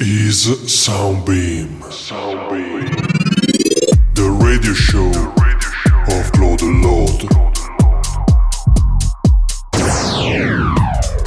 [0.00, 1.78] is Soundbeam.
[1.90, 2.88] Soundbeam.
[4.14, 5.08] The radio show
[6.16, 7.26] of Claude Lord.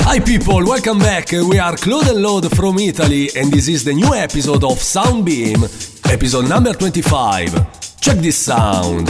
[0.01, 1.31] Hi people, welcome back.
[1.31, 5.63] We are Claude and Lode from Italy and this is the new episode of Soundbeam,
[6.11, 7.99] episode number 25.
[8.01, 9.07] Check this sound.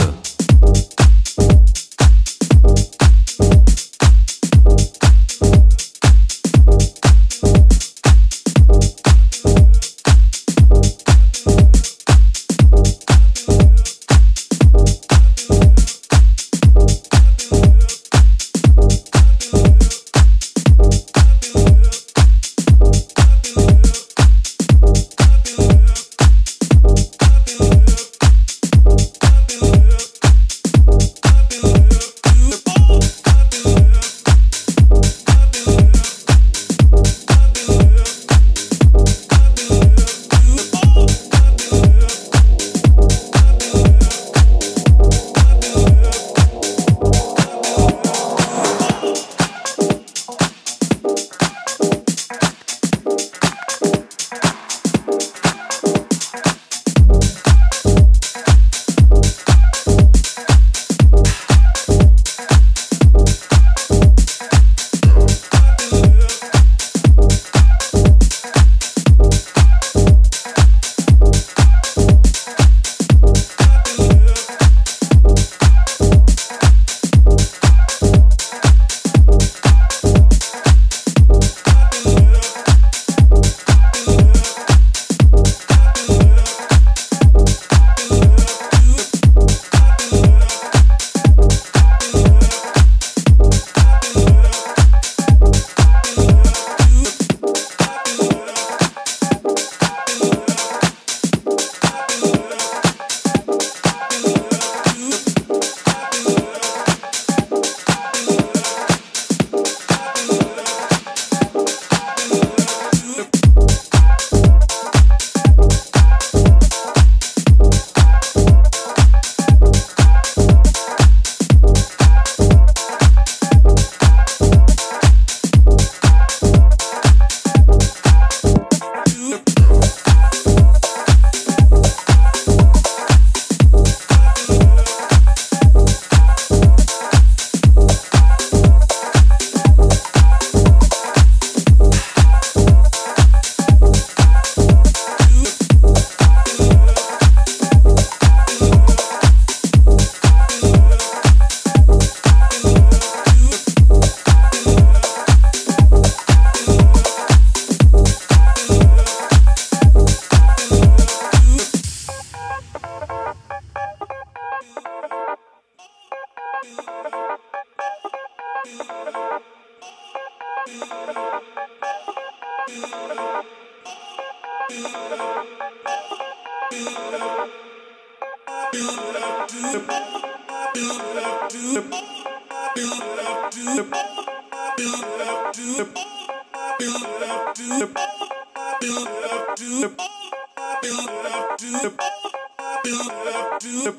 [192.84, 193.92] do do do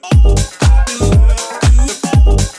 [0.94, 2.55] do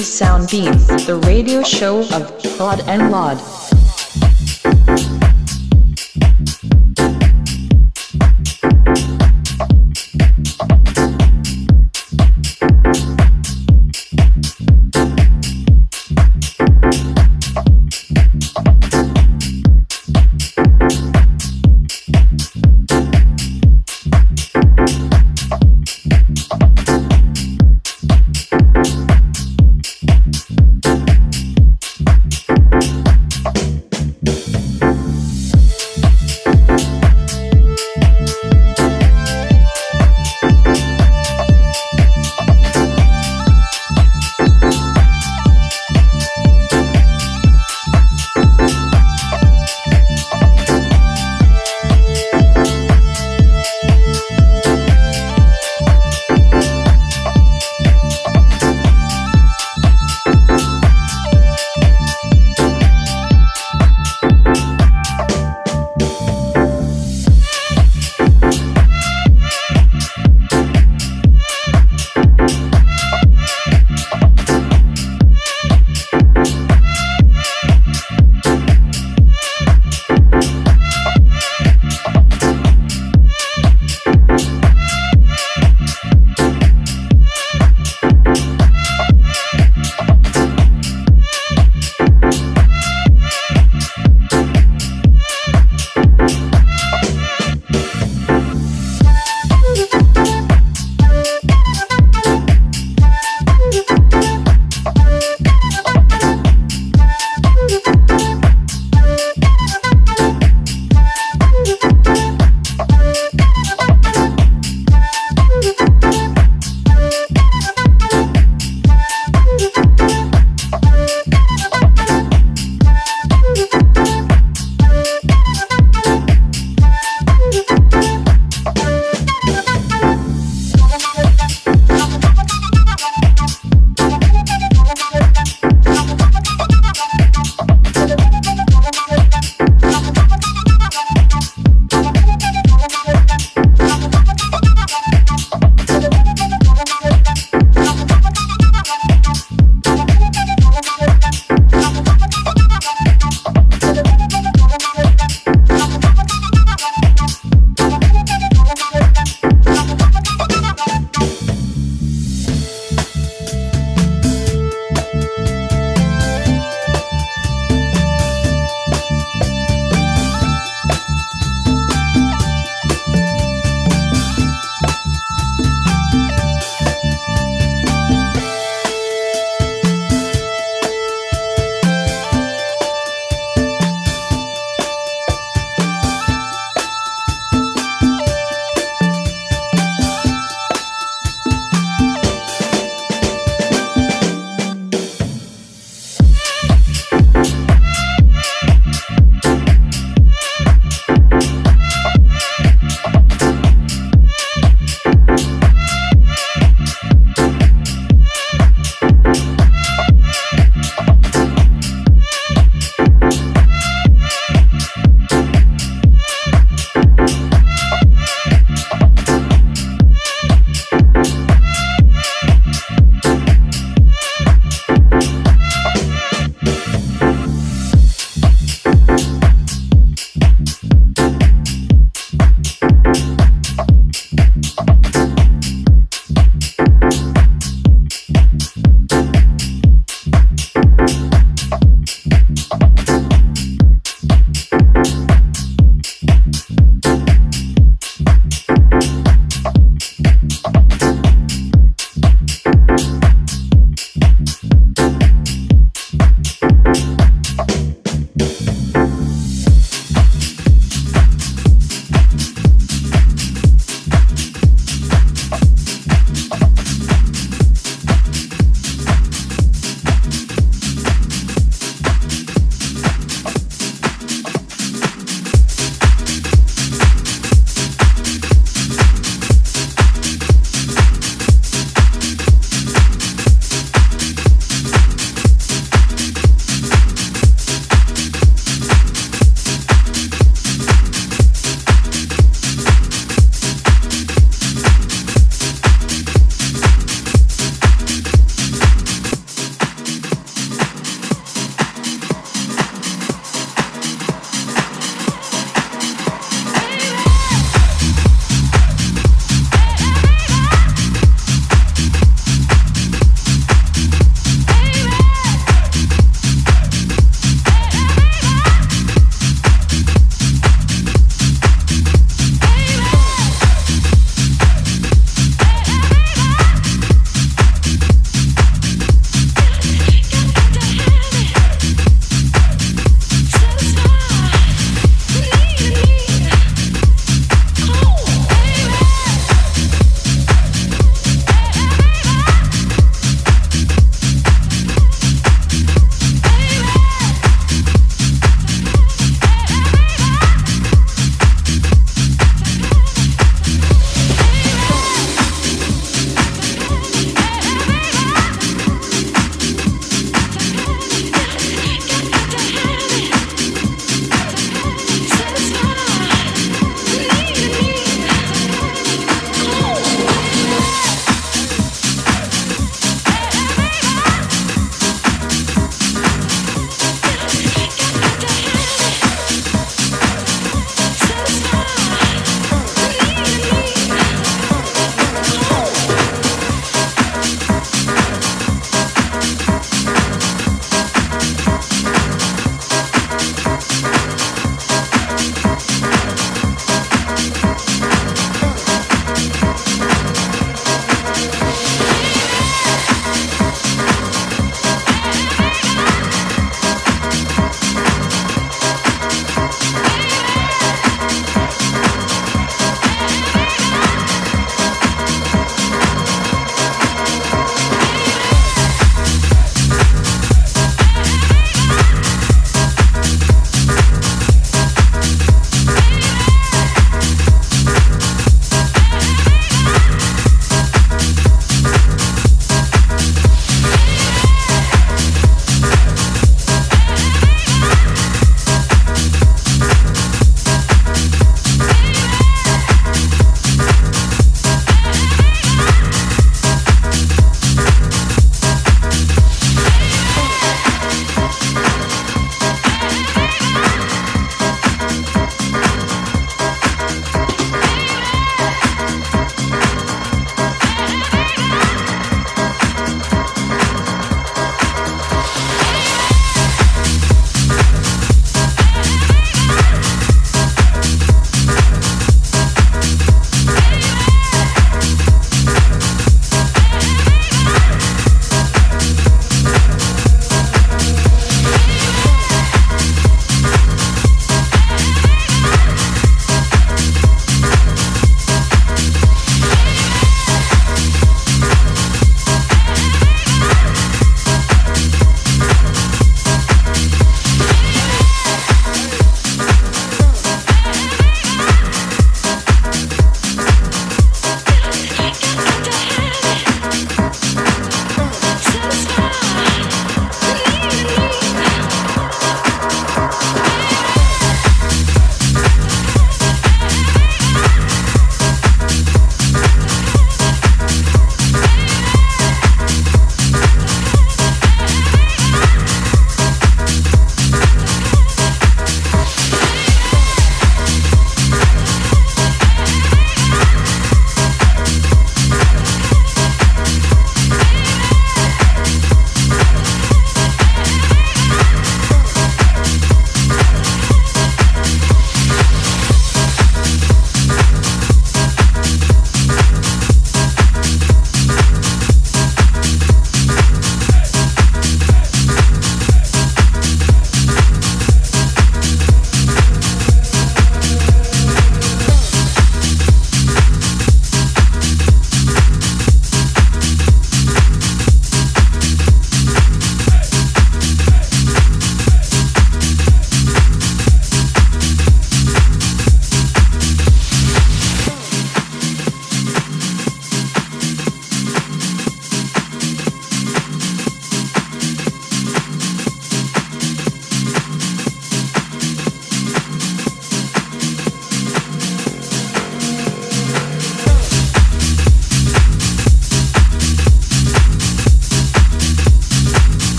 [0.00, 0.72] Is Soundbeam,
[1.04, 3.59] the radio show of Claude and Laud.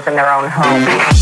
[0.00, 1.19] Heroes in their own home.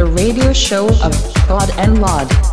[0.00, 1.12] The radio show of
[1.46, 2.49] God and Laud.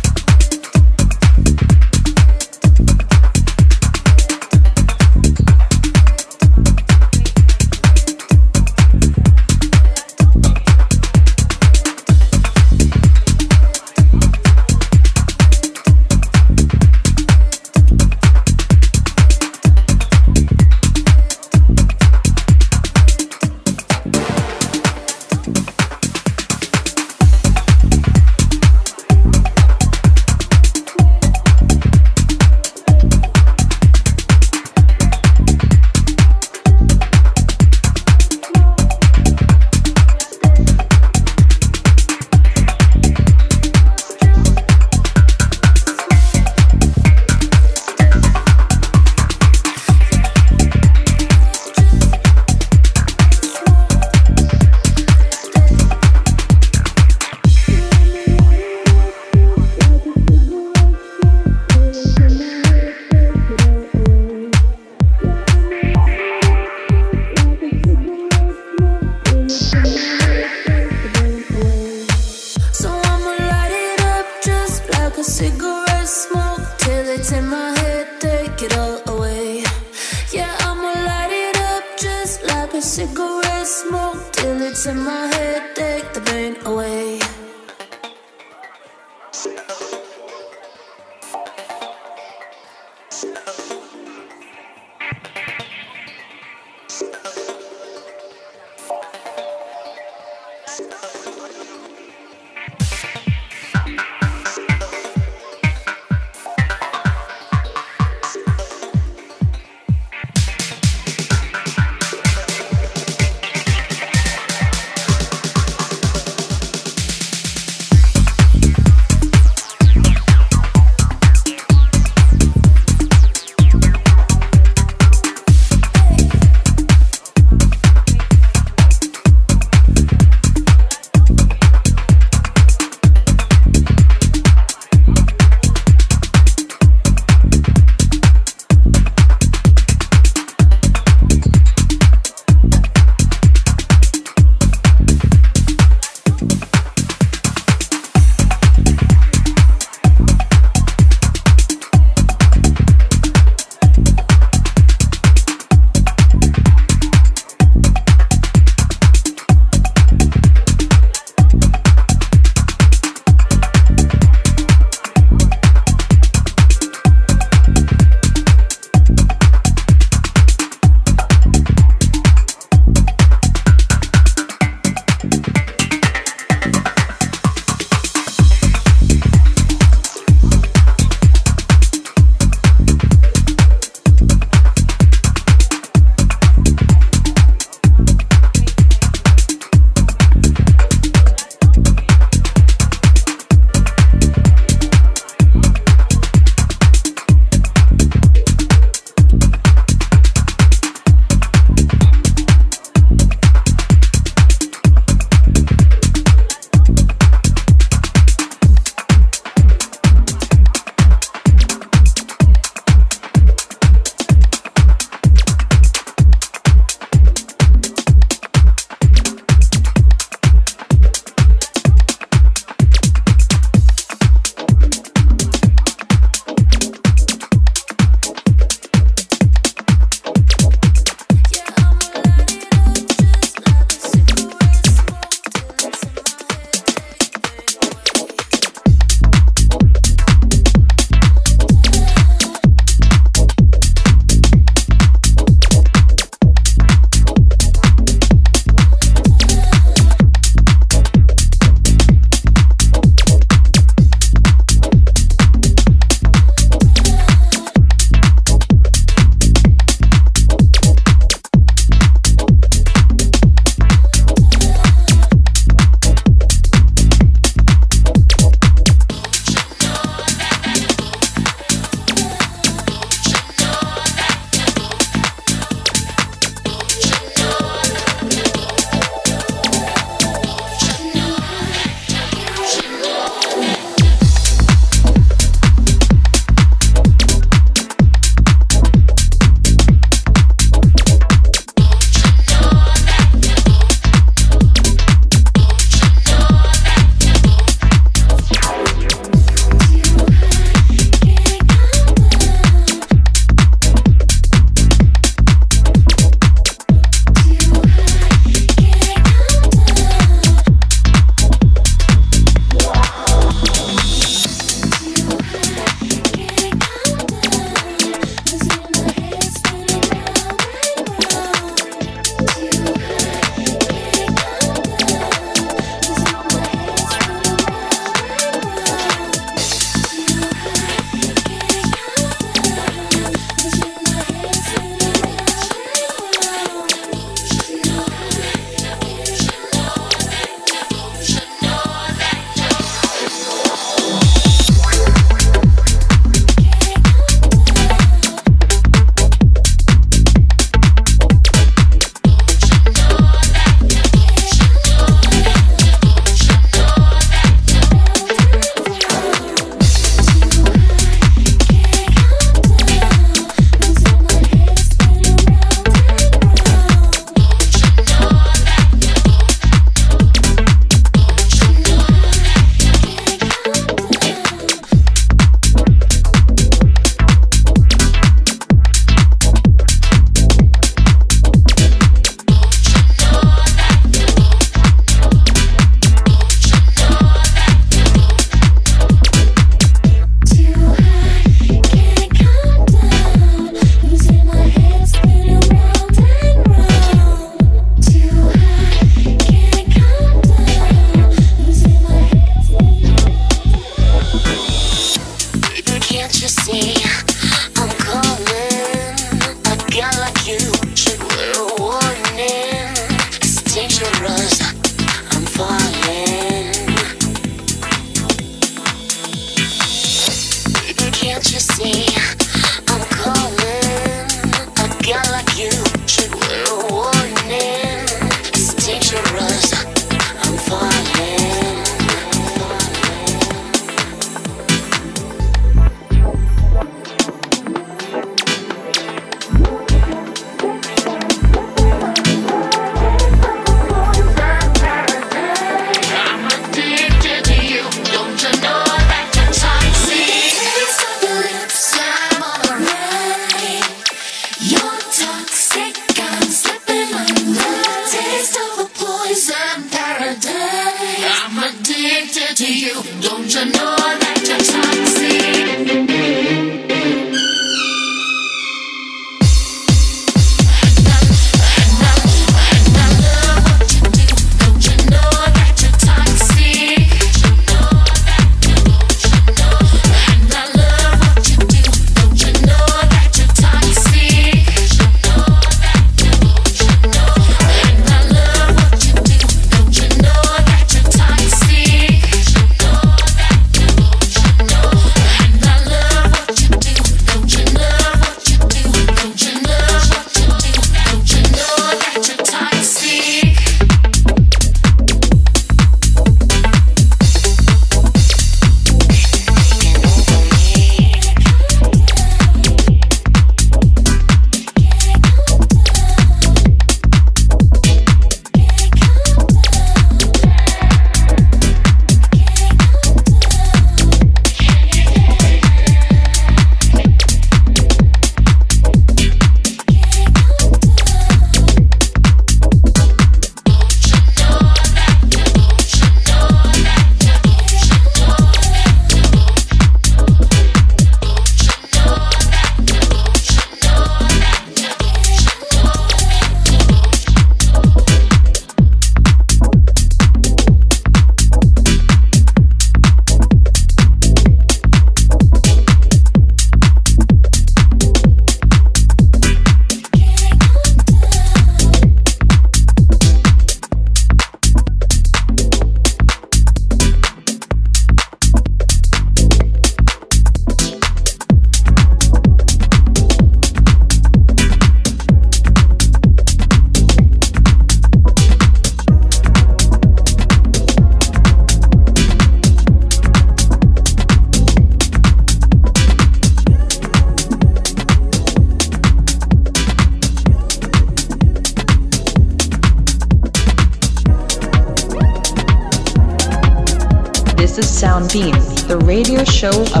[599.63, 600.00] Radio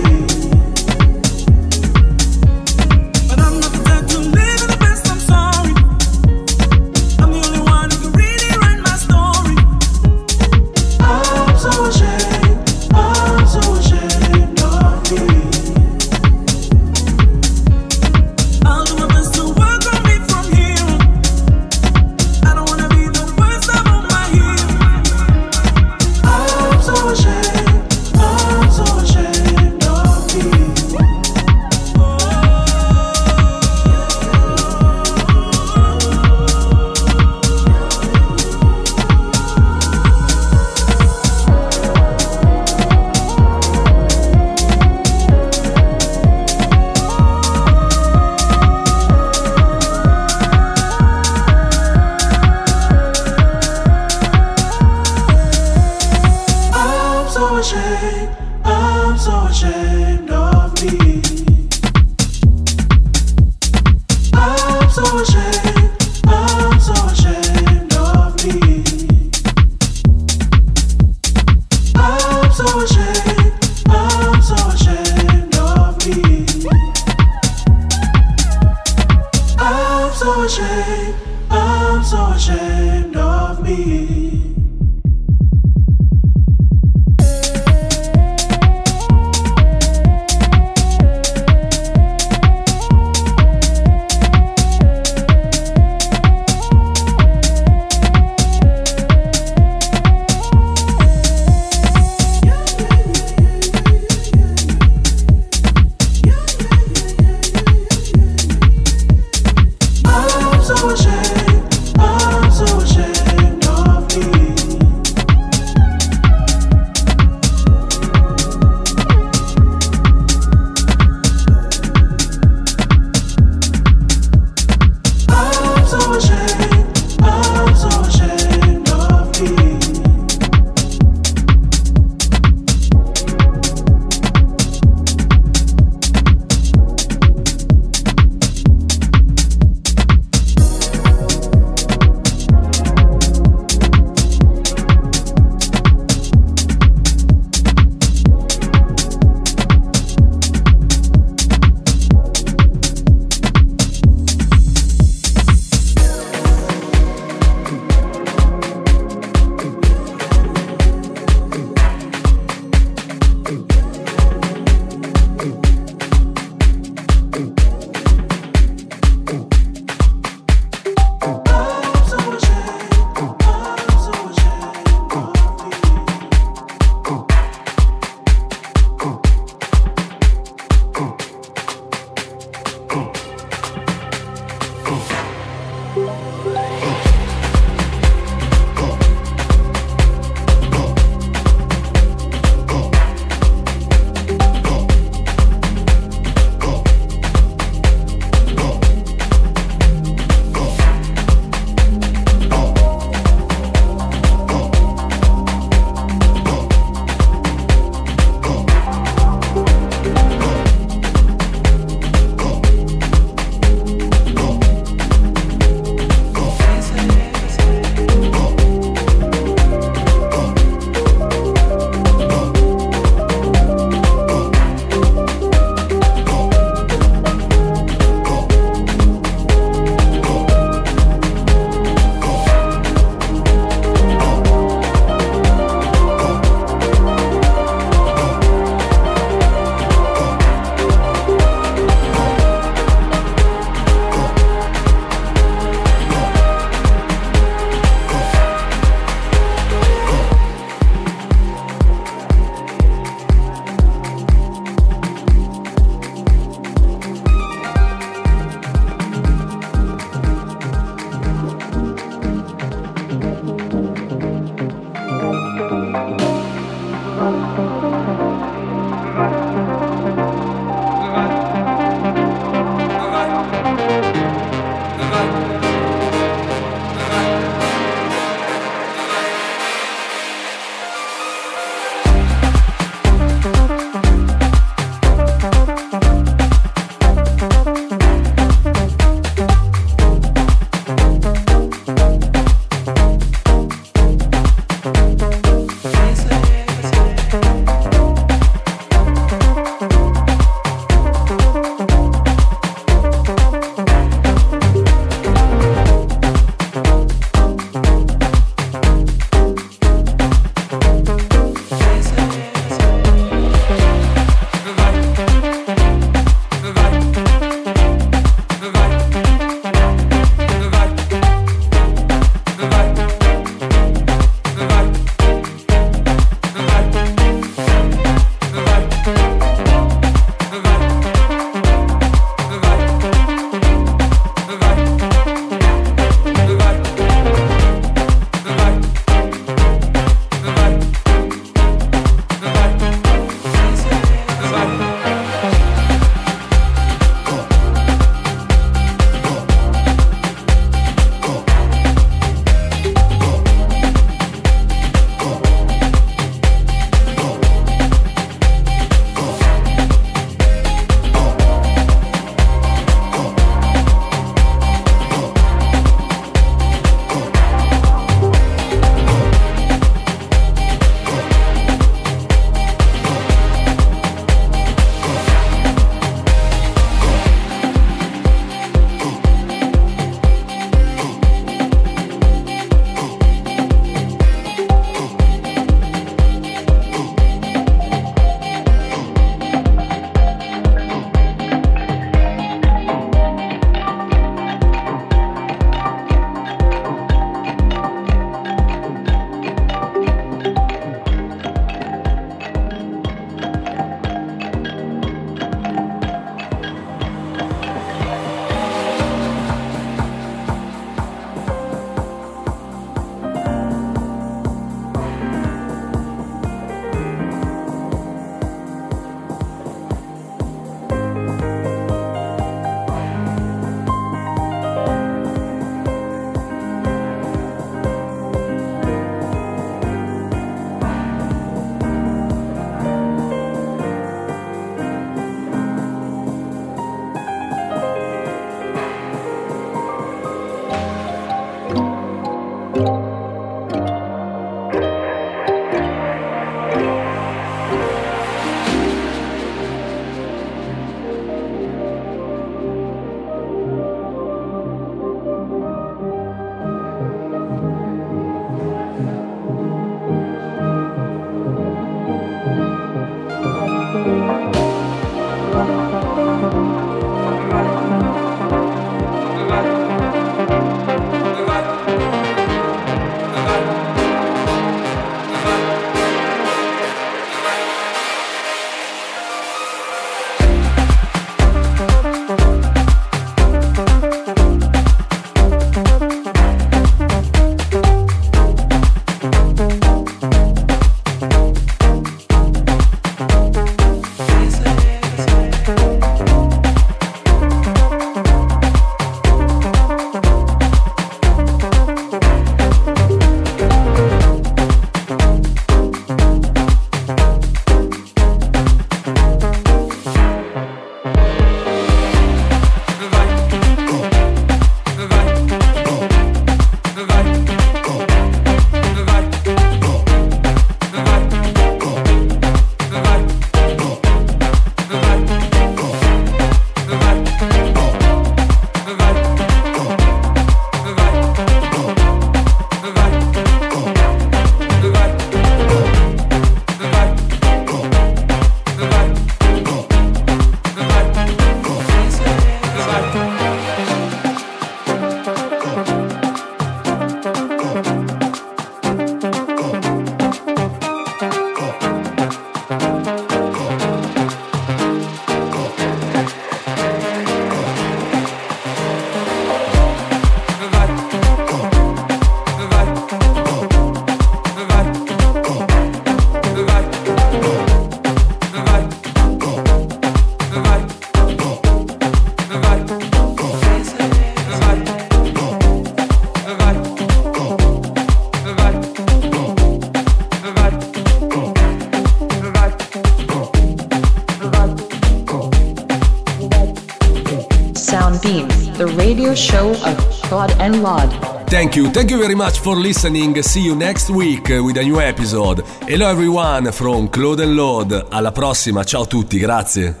[591.71, 593.41] Thank you, thank you very much for listening.
[593.41, 595.63] See you next week with a new episode.
[595.87, 598.07] Hello everyone from Claude and Lord.
[598.09, 600.00] Alla prossima, ciao a tutti, grazie.